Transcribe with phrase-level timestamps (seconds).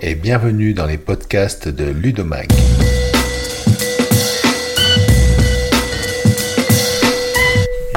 [0.00, 2.48] Et bienvenue dans les podcasts de Ludomag.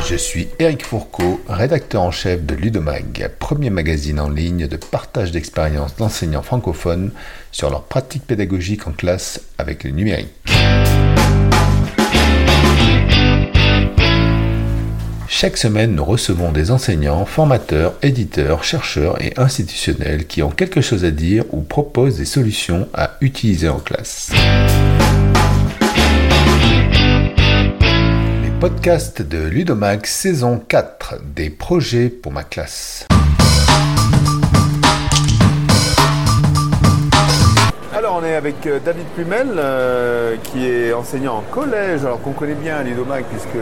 [0.08, 5.32] Je suis Eric Fourcault, rédacteur en chef de Ludomag, premier magazine en ligne de partage
[5.32, 7.12] d'expériences d'enseignants francophones
[7.52, 10.55] sur leurs pratiques pédagogiques en classe avec le numérique.
[15.38, 21.04] Chaque semaine, nous recevons des enseignants, formateurs, éditeurs, chercheurs et institutionnels qui ont quelque chose
[21.04, 24.32] à dire ou proposent des solutions à utiliser en classe.
[28.44, 33.06] Les podcasts de Ludomax saison 4 des projets pour ma classe.
[37.94, 42.32] Alors on est avec euh, David Plumel euh, qui est enseignant en collège, alors qu'on
[42.32, 43.58] connaît bien Ludomac puisque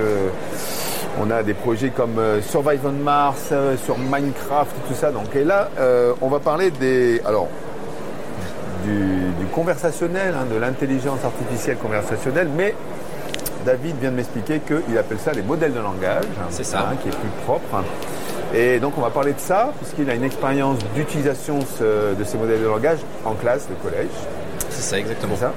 [1.20, 5.12] on a des projets comme euh, Survive on Mars, euh, sur Minecraft, tout ça.
[5.12, 7.48] Donc, et là, euh, on va parler des, alors,
[8.84, 12.74] du, conversationnel, hein, de l'intelligence artificielle conversationnelle, mais
[13.66, 16.26] David vient de m'expliquer qu'il appelle ça les modèles de langage.
[16.40, 16.90] Hein, C'est ça.
[16.90, 17.84] Hein, qui est plus propre.
[18.56, 22.62] Et donc on va parler de ça, puisqu'il a une expérience d'utilisation de ces modèles
[22.62, 24.10] de langage en classe de collège.
[24.70, 25.36] C'est ça, exactement.
[25.36, 25.52] ça.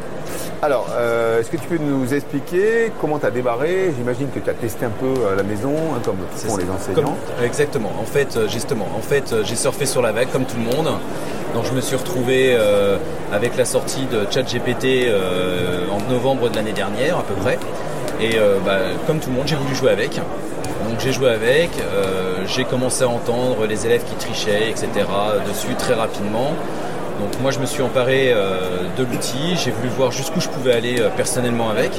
[0.66, 3.94] Alors, euh, est-ce que tu peux nous expliquer comment tu as démarré?
[3.96, 7.16] J'imagine que tu as testé un peu à la maison, hein, comme font les enseignants.
[7.40, 7.92] exactement.
[8.02, 10.64] En fait, euh, justement, en fait, euh, j'ai surfé sur la vague comme tout le
[10.64, 10.92] monde.
[11.54, 12.58] Donc, je me suis retrouvé
[13.32, 15.08] avec la sortie de ChatGPT
[15.88, 17.58] en novembre de l'année dernière, à peu près.
[18.20, 18.36] Et
[18.66, 20.16] bah, comme tout le monde, j'ai voulu jouer avec.
[20.16, 21.70] Donc j'ai joué avec,
[22.46, 24.88] j'ai commencé à entendre les élèves qui trichaient, etc.
[25.48, 26.52] dessus très rapidement.
[27.20, 30.72] Donc moi je me suis emparé euh, de l'outil, j'ai voulu voir jusqu'où je pouvais
[30.72, 31.92] aller euh, personnellement avec.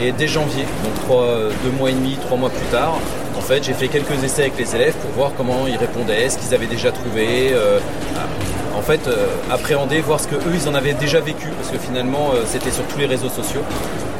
[0.00, 1.18] Et dès janvier, donc
[1.64, 2.98] deux mois et demi, trois mois plus tard,
[3.36, 6.38] en fait j'ai fait quelques essais avec les élèves pour voir comment ils répondaient, ce
[6.38, 7.54] qu'ils avaient déjà trouvé.
[8.72, 9.00] Euh, en fait,
[9.50, 12.84] appréhender, voir ce que eux ils en avaient déjà vécu, parce que finalement c'était sur
[12.84, 13.62] tous les réseaux sociaux.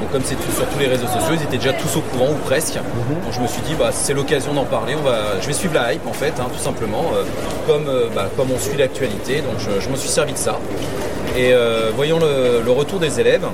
[0.03, 2.39] Donc comme c'est sur tous les réseaux sociaux, ils étaient déjà tous au courant ou
[2.45, 2.75] presque.
[2.75, 3.23] Mhm.
[3.23, 4.97] Donc je me suis dit bah c'est l'occasion d'en parler.
[4.99, 7.23] On va, je vais suivre la hype en fait, hein, tout simplement, euh,
[7.69, 9.43] comme euh, bah, comme on suit l'actualité.
[9.43, 10.59] Donc je, me suis servi de ça.
[11.37, 13.47] Et euh, voyons le, retour des élèves.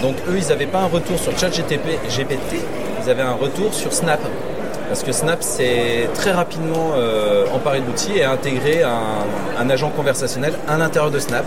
[0.00, 4.20] Donc eux ils n'avaient pas un retour sur ChatGPT, ils avaient un retour sur Snap.
[4.90, 6.94] Parce que Snap s'est très rapidement
[7.54, 11.44] emparé de l'outil et a intégré un, agent conversationnel à l'intérieur de Snap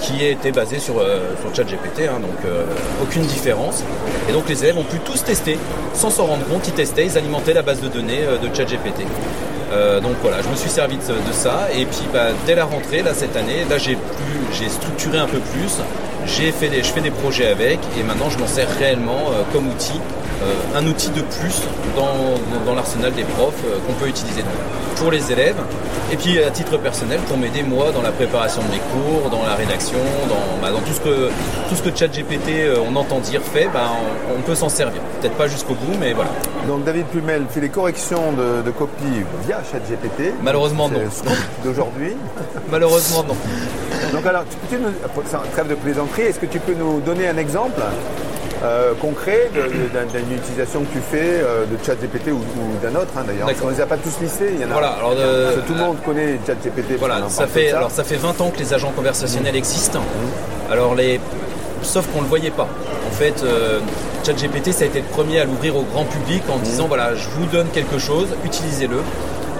[0.00, 1.20] qui était basé sur, euh,
[1.54, 2.64] ChatGPT, hein, donc euh,
[3.02, 3.82] aucune différence.
[4.28, 5.58] Et donc les élèves ont pu tous tester,
[5.94, 9.04] sans s'en rendre compte, ils testaient, ils alimentaient la base de données euh, de ChatGPT.
[10.02, 13.12] donc voilà, je me suis servi de, ça et puis bah, dès la rentrée là
[13.14, 13.96] cette année, là j'ai
[14.52, 15.78] j'ai structuré un peu plus,
[16.26, 19.68] j'ai fait des, je fais des projets avec et maintenant je m'en sers réellement comme
[19.68, 20.00] outil,
[20.74, 21.62] un outil de plus
[21.96, 24.42] dans, l'arsenal des profs qu'on peut utiliser
[24.96, 25.56] pour les élèves
[26.12, 29.44] et puis à titre personnel pour m'aider moi dans la préparation de mes cours, dans
[29.44, 31.28] la rédaction, dans, bah, tout ce que
[31.68, 33.90] tout ce que ChatGPT euh, on entend dire fait, bah,
[34.36, 35.00] on, peut s'en servir.
[35.20, 36.30] Peut-être pas jusqu'au bout, mais voilà.
[36.66, 40.34] Donc David Plumel fait les corrections de, de copies via ChatGPT.
[40.42, 41.00] Malheureusement non.
[41.64, 42.16] D'aujourd'hui.
[42.70, 43.36] Malheureusement non.
[44.12, 44.92] Donc alors, tu peux nous,
[45.52, 47.80] trêve de plaisanterie, est-ce que tu peux nous donner un exemple?
[48.62, 53.24] Euh, concret d'une utilisation que tu fais euh, de ChatGPT ou, ou d'un autre hein,
[53.26, 53.48] d'ailleurs.
[53.62, 54.50] On ne les a pas tous listés.
[54.52, 55.14] Il y en a, voilà, alors
[55.66, 56.98] tout le monde connaît ChatGPT.
[56.98, 60.00] Voilà, ça fait, alors ça fait 20 ans que les agents conversationnels existent.
[60.00, 60.72] Mmh.
[60.72, 61.20] Alors les,
[61.82, 62.68] sauf qu'on ne le voyait pas.
[63.08, 63.80] En fait, euh,
[64.24, 66.62] ChatGPT, ça a été le premier à l'ouvrir au grand public en mmh.
[66.62, 68.98] disant voilà, je vous donne quelque chose, utilisez-le.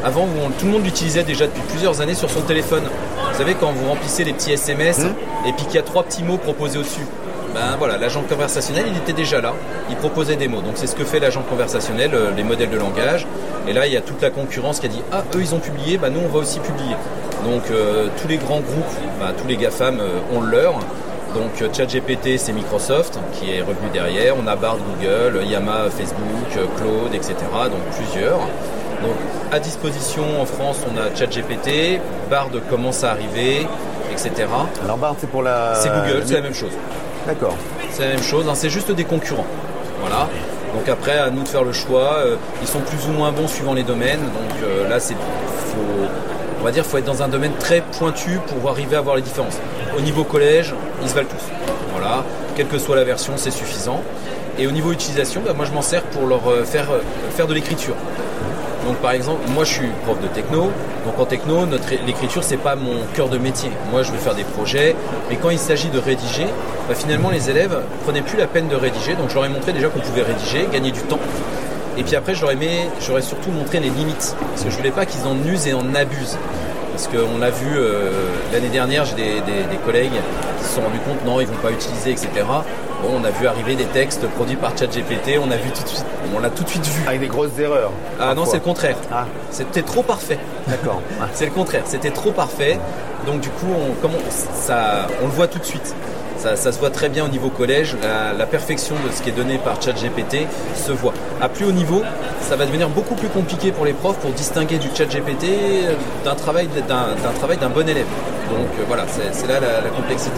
[0.04, 0.26] Avant,
[0.58, 2.84] tout le monde l'utilisait déjà depuis plusieurs années sur son téléphone.
[3.32, 5.48] Vous savez, quand vous remplissez les petits SMS mmh.
[5.48, 7.06] et puis qu'il y a trois petits mots proposés au-dessus
[7.54, 9.54] ben voilà, l'agent conversationnel, il était déjà là.
[9.88, 10.60] Il proposait des mots.
[10.60, 13.26] Donc c'est ce que fait l'agent conversationnel, euh, les modèles de langage.
[13.66, 15.58] Et là, il y a toute la concurrence qui a dit ah eux ils ont
[15.58, 16.94] publié, bah nous on va aussi publier.
[17.44, 20.74] Donc euh, tous les grands groupes, bah, tous les GAFAM euh, ont le leur.
[21.34, 24.34] Donc ChatGPT c'est Microsoft qui est revenu derrière.
[24.36, 27.34] On a Bard Google, Yama Facebook, Claude, etc.
[27.64, 28.38] Donc plusieurs.
[28.38, 29.14] Donc
[29.52, 33.66] à disposition en France on a ChatGPT, Bard commence à arriver,
[34.10, 34.48] etc.
[34.84, 35.74] Alors Bard c'est pour la.
[35.76, 36.72] C'est Google, c'est la même chose.
[37.26, 37.56] D'accord.
[37.90, 39.46] C'est la même chose, hein, c'est juste des concurrents.
[40.00, 40.28] Voilà.
[40.74, 42.18] Donc après, à nous de faire le choix.
[42.18, 44.20] Euh, ils sont plus ou moins bons suivant les domaines.
[44.20, 45.16] Donc euh, là, c'est
[46.60, 49.22] on va dire, faut être dans un domaine très pointu pour arriver à voir les
[49.22, 49.58] différences.
[49.96, 51.44] Au niveau collège, ils se valent tous.
[51.92, 52.24] Voilà.
[52.54, 54.02] Quelle que soit la version, c'est suffisant.
[54.58, 56.88] Et au niveau utilisation, bah, moi je m'en sers pour leur euh, faire,
[57.30, 57.94] faire de l'écriture.
[58.86, 60.70] Donc par exemple, moi je suis prof de techno,
[61.04, 61.66] donc en techno,
[62.06, 63.70] l'écriture c'est pas mon cœur de métier.
[63.90, 64.96] Moi je veux faire des projets,
[65.28, 66.46] mais quand il s'agit de rédiger,
[66.88, 69.72] bah, finalement les élèves prenaient plus la peine de rédiger, donc je leur ai montré
[69.72, 71.20] déjà qu'on pouvait rédiger, gagner du temps.
[71.98, 75.36] Et puis après, j'aurais surtout montré les limites, parce que je voulais pas qu'ils en
[75.44, 76.38] usent et en abusent.
[77.00, 78.10] Parce qu'on l'a vu euh,
[78.52, 80.12] l'année dernière, j'ai des, collègues
[80.58, 82.28] qui se sont rendus compte, non, ils ne vont pas utiliser, etc.
[83.02, 85.88] Bon, on a vu arriver des textes produits par ChatGPT, on a vu tout de
[85.88, 86.04] suite,
[86.36, 87.08] on l'a tout de suite vu.
[87.08, 87.92] Avec des grosses erreurs.
[88.20, 88.96] Ah non, c'est le contraire.
[89.10, 89.24] Ah.
[89.50, 90.38] C'était trop parfait.
[90.68, 91.00] D'accord.
[91.32, 92.78] c'est le contraire, c'était trop parfait.
[93.24, 95.94] Donc du coup, on, ça, on le voit tout de suite.
[96.40, 99.58] Ça, se voit très bien au niveau collège, la, perfection de ce qui est donné
[99.58, 101.12] par ChatGPT se voit.
[101.38, 102.02] À plus haut niveau,
[102.40, 105.44] ça va devenir beaucoup plus compliqué pour les profs pour distinguer du ChatGPT
[106.24, 108.06] d'un travail d'un travail d'un bon élève.
[108.48, 110.36] Donc euh, voilà, c'est là la, complexité.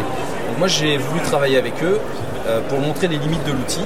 [0.49, 2.01] Donc moi j'ai voulu travailler avec eux
[2.49, 3.85] euh, pour montrer les limites de l'outil.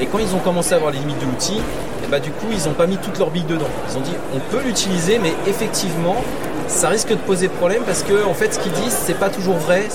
[0.00, 1.60] Et quand ils ont commencé à voir les limites de l'outil,
[2.08, 3.68] bah, du coup ils n'ont pas mis toutes leurs billes dedans.
[3.90, 6.22] Ils ont dit on peut l'utiliser, mais effectivement
[6.68, 9.88] ça risque de poser problème parce que fait ce qu'ils disent c'est pas toujours vrai.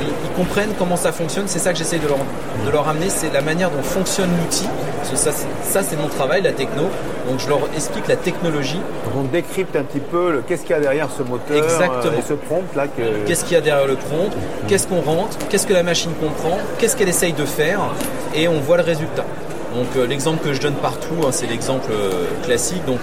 [0.00, 1.44] Ils, comprennent comment ça fonctionne.
[1.46, 4.66] C'est ça que j'essaye de leur, de leur amener, c'est la manière dont fonctionne l'outil.
[5.14, 5.30] Ça,
[5.62, 6.84] ça c'est mon travail, la techno.
[7.28, 8.80] Donc je leur explique la technologie.
[9.16, 12.18] On décrypte un petit peu qu'est-ce qu'il y a derrière ce moteur Exactement.
[12.18, 12.86] et ce prompt là.
[12.88, 13.26] Que...
[13.26, 14.30] Qu'est-ce qu'il y a derrière le prompt?
[14.68, 15.38] Qu'est-ce qu'on rentre?
[15.48, 16.58] Qu'est-ce que la machine comprend?
[16.78, 17.80] Qu'est-ce qu'elle essaye de faire?
[18.34, 19.24] Et on voit le résultat.
[19.74, 22.84] Donc euh, l'exemple que je donne partout, hein, c'est l'exemple euh, classique.
[22.86, 22.98] Donc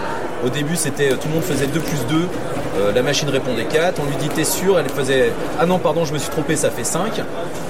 [0.46, 2.28] au début, c'était tout le monde faisait 2 plus 2.
[2.78, 4.00] Euh, la machine répondait 4.
[4.02, 4.80] On lui dit T'es sûr?
[4.80, 7.22] Elle faisait Ah non, pardon, je me suis trompé, ça fait 5.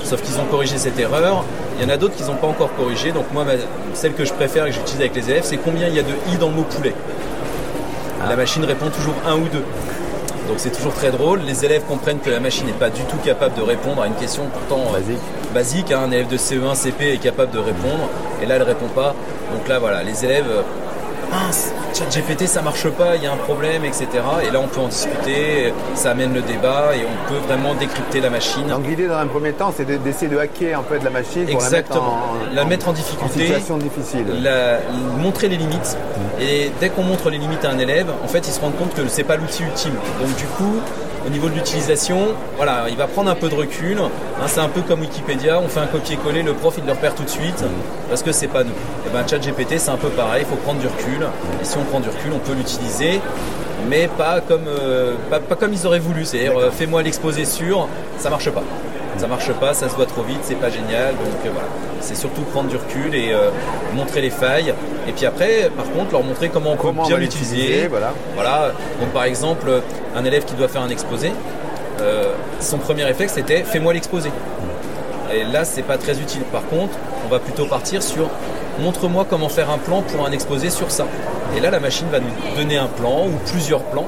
[0.04, 1.44] Sauf qu'ils ont corrigé cette erreur.
[1.78, 3.12] Il y en a d'autres qui n'ont pas encore corrigé.
[3.12, 3.46] Donc moi,
[3.94, 6.04] celle que je préfère et que j'utilise avec les élèves, c'est combien il y a
[6.04, 6.94] de i dans le mot poulet.
[8.28, 9.64] La machine répond toujours 1 ou 2.
[10.48, 11.40] Donc c'est toujours très drôle.
[11.48, 14.14] Les élèves comprennent que la machine n'est pas du tout capable de répondre à une
[14.16, 15.18] question pourtant basique.
[15.54, 16.02] basique hein.
[16.06, 18.10] Un élève de CE1, CP est capable de répondre
[18.42, 19.16] et là elle répond pas.
[19.54, 20.46] Donc là voilà, les élèves
[21.32, 24.08] mince, GPT ça marche pas, il y a un problème, etc.
[24.48, 28.22] Et là on peut en discuter, ça amène le débat et on peut vraiment décrypter
[28.22, 28.68] la machine.
[28.68, 31.46] Donc l'idée dans un premier temps c'est d'essayer de hacker un peu de la machine
[31.46, 32.20] pour Exactement.
[32.54, 34.26] la mettre en, difficulté, situation difficile.
[35.18, 35.98] montrer les limites.
[36.40, 38.94] Et dès qu'on montre les limites à un élève, en fait il se rend compte
[38.94, 39.96] que c'est pas l'outil ultime.
[40.20, 40.80] Donc du coup,
[41.26, 44.00] au niveau de l'utilisation, voilà, il va prendre un peu de recul.
[44.00, 47.14] Hein, c'est un peu comme Wikipédia, on fait un copier-coller, le prof il le repère
[47.14, 47.64] tout de suite
[48.10, 48.72] parce que c'est pas nous.
[49.06, 51.28] Et ben ChatGPT c'est un peu pareil, il faut prendre du recul.
[51.62, 53.20] Et si on prend du recul, on peut l'utiliser,
[53.90, 56.26] mais pas comme, euh, pas, comme ils auraient voulu.
[56.26, 57.88] C'est-à-dire euh, fais-moi l'exposé sur,
[58.18, 58.64] ça marche pas.
[59.18, 61.14] Ça marche pas, ça se voit trop vite, c'est pas génial.
[61.16, 61.68] Donc euh, voilà,
[62.00, 63.34] c'est surtout prendre du recul et
[63.94, 64.74] montrer les failles.
[65.08, 67.88] Et puis après, par contre, leur montrer comment on peut bien l'utiliser.
[67.88, 68.14] Voilà.
[68.36, 68.72] voilà.
[69.00, 69.70] Donc par exemple,
[70.16, 71.32] un élève qui doit faire un exposé,
[72.60, 74.32] son premier réflexe c'était fais-moi l'exposé.
[75.34, 76.42] Et là, c'est pas très utile.
[76.52, 76.94] Par contre,
[77.26, 78.30] on va plutôt partir sur
[78.80, 81.08] montre-moi comment faire un plan pour un exposé sur ça.
[81.56, 84.06] Et là, la machine va nous donner un plan ou plusieurs plans.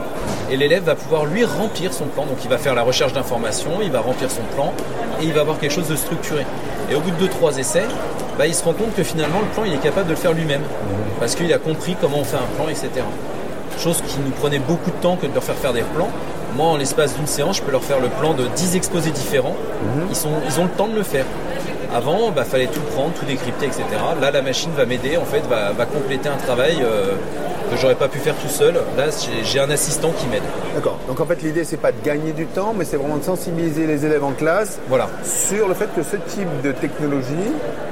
[0.50, 2.26] Et l'élève va pouvoir lui remplir son plan.
[2.26, 4.72] Donc il va faire la recherche d'informations, il va remplir son plan
[5.22, 6.46] et il va avoir quelque chose de structuré.
[6.90, 7.86] Et au bout de 2-3 essais,
[8.38, 10.34] bah, il se rend compte que finalement le plan il est capable de le faire
[10.34, 10.64] lui-même.
[11.20, 12.90] Parce qu'il a compris comment on fait un plan, etc.
[13.80, 16.10] Chose qui nous prenait beaucoup de temps que de leur faire faire des plans.
[16.56, 19.56] Moi, en l'espace d'une séance, je peux leur faire le plan de 10 exposés différents.
[19.96, 20.08] Mhm.
[20.10, 21.26] Ils, sont, ils ont le temps de le faire.
[21.94, 23.84] Avant, il bah, fallait tout prendre, tout décrypter, etc.
[24.20, 27.14] Là, la machine va m'aider, en fait, va, compléter un travail euh,
[27.70, 28.74] que j'aurais pas pu faire tout seul.
[28.98, 29.06] Là,
[29.44, 30.42] j'ai un assistant qui m'aide.
[30.74, 30.98] D'accord.
[31.08, 33.86] Donc en fait, l'idée, c'est pas de gagner du temps, mais c'est vraiment de sensibiliser
[33.86, 35.08] les élèves en classe voilà.
[35.24, 37.36] sur le fait que ce type de technologie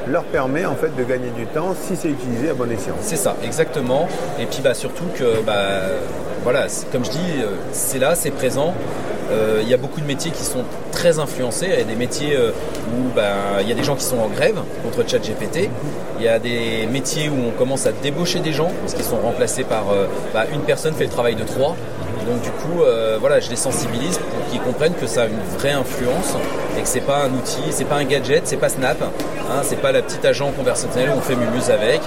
[0.08, 2.96] leur permet en fait de gagner du temps si c'est utilisé à bon escient.
[3.02, 4.08] C'est ça, exactement.
[4.40, 5.82] Et puis bah, surtout que, bah,
[6.44, 8.74] voilà, comme je dis, euh, c'est là, c'est présent.
[9.32, 11.68] Euh, il y a beaucoup de métiers qui sont très influencés.
[11.72, 12.52] Il y a des métiers euh,
[12.94, 15.70] où ben, il y a des gens qui sont en grève contre ChatGPT.
[16.20, 19.18] Il y a des métiers où on commence à débaucher des gens parce qu'ils sont
[19.18, 21.76] remplacés par euh, bah, une personne fait le travail de trois.
[22.28, 22.84] Donc du coup,
[23.20, 26.36] voilà, je les sensibilise pour qu'ils comprennent que ça a une vraie influence
[26.78, 29.82] et que c'est pas un outil, c'est pas un gadget, c'est pas Snap, hein, c'est
[29.82, 32.02] pas la petite agent conversationnelle où on fait mumuse avec.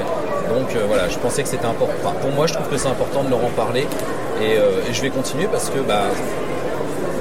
[0.48, 2.12] Donc voilà, je pensais que c'était important.
[2.20, 3.88] pour moi, je trouve que c'est important de leur en parler
[4.40, 4.56] et,
[4.92, 6.04] je vais continuer parce que bah,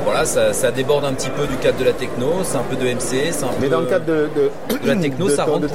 [0.04, 2.86] voilà, ça, déborde un petit peu du cadre de la techno, c'est un peu de
[2.86, 4.30] MC, c'est un Mais dans le cadre de,
[4.86, 5.68] la techno, ça rentre.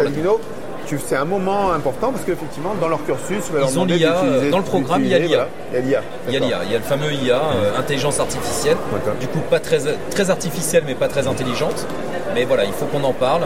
[1.07, 4.23] c'est un moment important parce qu'effectivement, dans leur cursus, ils ont l'IA.
[4.51, 5.49] Dans le programme, il y a l'IA.
[5.73, 6.03] Il y a l'IA.
[6.29, 6.61] Il y a l'IA.
[6.65, 8.77] Il y a le fameux IA, euh, intelligence artificielle.
[9.21, 9.79] Du coup, pas très,
[10.11, 11.87] très artificielle, mais pas très intelligente.
[12.35, 13.43] Mais voilà, il faut qu'on en parle.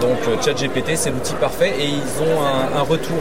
[0.00, 3.18] Donc, euh, ChatGPT, c'est l'outil parfait et ils ont un, un retour.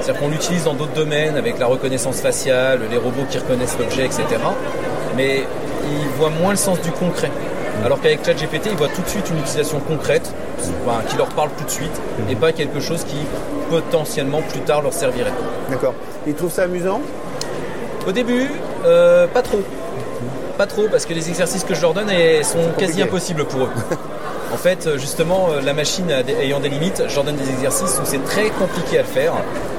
[0.00, 4.04] C'est-à-dire qu'on l'utilise dans d'autres domaines avec la reconnaissance faciale, les robots qui reconnaissent l'objet,
[4.04, 4.24] etc.
[5.16, 5.44] Mais
[5.90, 7.30] ils voient moins le sens du concret.
[7.84, 10.32] Alors qu'avec ChatGPT, ils voient tout de suite une utilisation concrète,
[11.08, 12.00] qui leur parle tout de suite,
[12.30, 13.16] et pas quelque chose qui
[13.70, 15.32] potentiellement plus tard leur servirait.
[15.70, 15.94] D'accord.
[16.26, 17.00] Ils trouvent ça amusant?
[18.06, 18.50] Au début,
[18.84, 19.60] euh, pas trop.
[20.56, 22.08] Pas trop, parce que les exercices que je leur donne
[22.42, 23.70] sont quasi impossibles pour eux.
[24.52, 26.06] En fait, justement, euh, la machine
[26.40, 29.32] ayant des limites, je leur donne des exercices où c'est très compliqué à le faire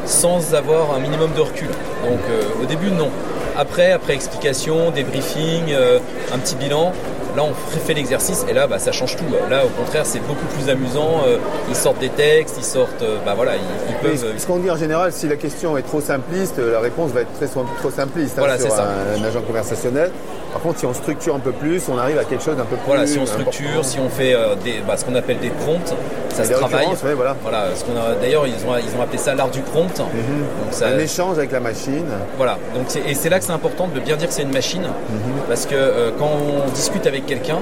[0.05, 1.69] sans avoir un minimum de recul.
[2.03, 3.09] Donc euh, au début, non.
[3.57, 5.99] Après, après explication, débriefing, euh,
[6.33, 6.93] un petit bilan,
[7.35, 9.25] là on fait l'exercice et là bah, ça change tout.
[9.49, 11.21] Là au contraire c'est beaucoup plus amusant.
[11.27, 11.37] Euh,
[11.69, 14.33] ils sortent des textes, ils sortent, euh, bah voilà, ils, peuvent.
[14.37, 17.33] ce qu'on dit en général, si la question est trop simpliste, la réponse va être
[17.33, 20.11] très trop simpliste hein, voilà, sur un, agent conversationnel.
[20.53, 22.75] Par contre, si on structure un peu plus, on arrive à quelque chose d'un peu
[22.75, 22.85] plus.
[22.87, 25.93] Voilà, si on structure, si on fait des, bah, ce qu'on appelle des prompts,
[26.29, 26.87] ça se travaille.
[27.15, 27.35] voilà.
[27.41, 29.99] voilà ce qu'on a, d'ailleurs, ils ont, ils ont appelé ça l'art du prompt.
[29.99, 30.71] Mhm.
[30.71, 32.05] ça, un échange avec la machine.
[32.37, 32.57] Voilà.
[32.73, 35.41] Donc et c'est là que c'est important de bien dire que c'est une machine, mhm.
[35.47, 37.59] parce que euh, quand on discute avec quelqu'un,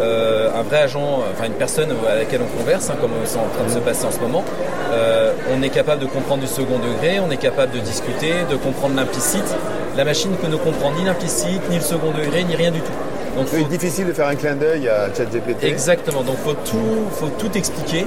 [0.00, 3.48] euh, un vrai agent, enfin une personne à laquelle on converse, hein, comme c'est en
[3.54, 4.44] train de se passer en ce moment,
[4.92, 8.56] euh, on est capable de comprendre du second degré, on est capable de discuter, de
[8.56, 9.54] comprendre l'implicite.
[10.00, 12.92] La machine ne comprend ni l'implicite, ni le second degré, ni rien du tout.
[13.36, 15.62] Donc c'est difficile de faire un clin d'œil à ChatGPT.
[15.62, 18.06] Exactement, donc faut tout, faut tout expliquer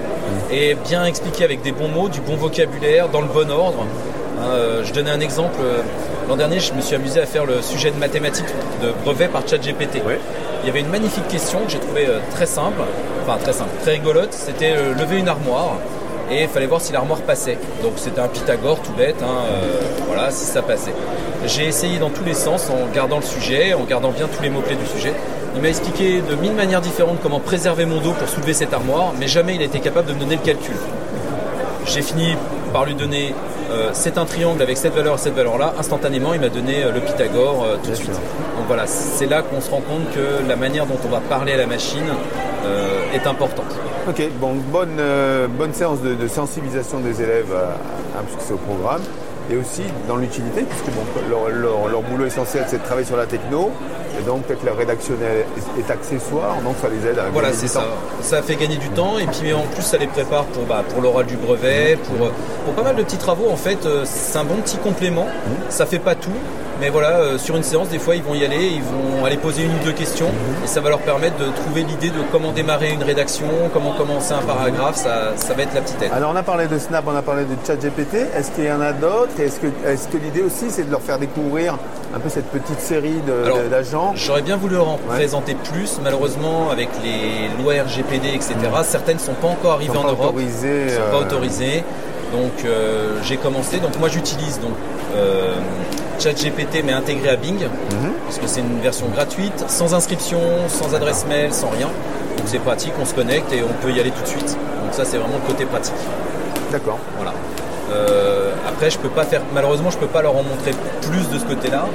[0.49, 3.85] et bien expliquer avec des bons mots, du bon vocabulaire, dans le bon ordre.
[4.41, 5.59] Hein, euh, je donnais un exemple.
[5.61, 5.83] Euh,
[6.27, 8.49] l'an dernier, je me suis amusé à faire le sujet de mathématiques
[8.81, 10.01] de brevet par ChatGPT.
[10.63, 12.81] Il y avait une magnifique question que j'ai trouvée euh, très simple,
[13.21, 14.33] enfin très simple, très rigolote.
[14.33, 15.77] C'était lever une armoire
[16.31, 17.57] et il fallait voir si l'armoire passait.
[17.81, 19.43] Donc c'était un Pythagore tout bête, hein,
[20.07, 20.93] voilà, si ça passait.
[21.45, 24.49] J'ai essayé dans tous les sens en gardant le sujet, en gardant bien tous les
[24.49, 25.13] mots-clés du sujet.
[25.55, 29.13] Il m'a expliqué de mille manières différentes comment préserver mon dos pour soulever cette armoire,
[29.19, 30.75] mais jamais il a été capable de me donner le calcul.
[31.85, 32.35] J'ai fini
[32.71, 33.33] par lui donner
[33.73, 35.73] euh, c'est un triangle avec cette valeur et cette valeur-là.
[35.79, 38.11] Instantanément, il m'a donné euh, le Pythagore euh, tout de suite.
[38.11, 41.53] Donc voilà, c'est là qu'on se rend compte que la manière dont on va parler
[41.53, 42.05] à la machine
[43.13, 43.75] est importante.
[44.07, 45.01] Ok, bon, bonne,
[45.57, 49.01] bonne séance de, sensibilisation des élèves à, à, ce programme
[49.49, 51.03] et aussi dans l'utilité, puisque bon,
[51.89, 53.71] leur, boulot essentiel c'est de travailler sur la techno,
[54.19, 55.45] et donc peut-être leur rédactionnel
[55.77, 57.83] est, accessoire, donc ça les aide à Voilà, c'est ça.
[58.21, 61.01] Ça fait gagner du temps, et puis en plus ça les prépare pour, bah, pour
[61.01, 62.29] l'oral du brevet, pour,
[62.65, 63.49] pour pas mal de petits travaux.
[63.49, 65.25] En fait, euh, c'est un bon petit complément.
[65.25, 65.51] Mmh.
[65.69, 66.31] Ça fait pas tout,
[66.79, 69.37] mais voilà, euh, sur une séance, des fois, ils vont y aller, ils vont aller
[69.37, 70.29] poser une ou deux questions,
[70.63, 74.33] et ça va leur permettre de trouver l'idée de comment démarrer une rédaction, comment commencer
[74.33, 76.11] un paragraphe, ça, ça va être la petite aide.
[76.13, 78.81] Alors, on a parlé de Snap, on a parlé de ChatGPT, est-ce qu'il y en
[78.81, 81.77] a d'autres Est-ce que, est que l'idée aussi, c'est de leur faire découvrir
[82.13, 83.21] un peu cette petite série
[83.69, 89.17] d'agents J'aurais bien voulu leur en présenter plus, malheureusement, avec les lois RGPD, etc., certaines
[89.17, 91.83] ne sont pas encore arrivées en Europe, ne sont pas euh, autorisées.
[92.31, 94.73] Donc euh, j'ai commencé, donc moi j'utilise donc
[96.19, 98.13] ChatGPT mais intégré à Bing, mhm.
[98.25, 101.87] parce que c'est une version gratuite, sans inscription, sans adresse mail, sans rien.
[102.37, 104.57] Donc c'est pratique, on se connecte et on peut y aller tout de suite.
[104.83, 105.93] Donc ça c'est vraiment le côté pratique.
[106.71, 106.97] D'accord.
[107.17, 107.33] Voilà.
[107.93, 110.71] Euh, après je peux pas faire, malheureusement je peux pas leur en montrer
[111.01, 111.85] plus de ce côté-là.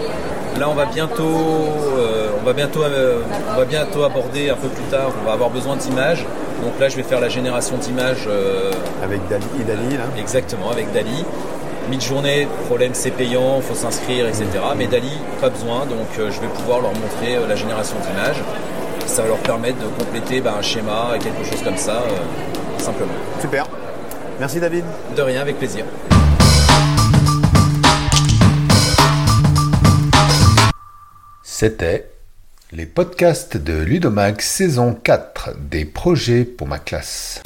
[0.58, 3.20] Là on va bientôt, euh, on va bientôt, euh,
[3.52, 5.10] on va bientôt aborder un peu plus tard.
[5.22, 6.24] On va avoir besoin d'images.
[6.62, 8.28] Donc là je vais faire la génération d'images
[9.02, 10.04] avec Dali, Dali là.
[10.18, 11.24] Exactement avec Dali.
[11.88, 14.46] Mid-journée, problème c'est payant, il faut s'inscrire, etc.
[14.76, 18.42] Mais Dali, pas besoin, donc je vais pouvoir leur montrer la génération d'images.
[19.06, 22.02] Ça va leur permettre de compléter bah, un schéma et quelque chose comme ça,
[22.78, 23.14] simplement.
[23.40, 23.64] Super.
[24.38, 24.84] Merci David.
[25.16, 25.84] De rien, avec plaisir.
[31.42, 32.10] C'était
[32.70, 37.40] les podcasts de Ludomax saison 4 des projets pour ma classe.